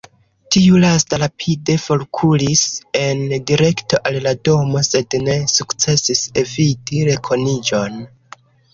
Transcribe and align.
Tiu 0.53 0.77
lasta 0.83 1.19
rapide 1.23 1.75
forkuris 1.83 2.63
en 3.03 3.23
direkto 3.53 4.01
al 4.11 4.19
la 4.29 4.35
domo, 4.51 4.85
sed 4.91 5.19
ne 5.31 5.39
sukcesis 5.61 6.27
eviti 6.47 7.07
rekoniĝon. 7.15 8.05